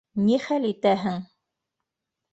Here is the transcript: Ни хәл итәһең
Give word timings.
Ни 0.27 0.39
хәл 0.45 0.65
итәһең 0.71 1.21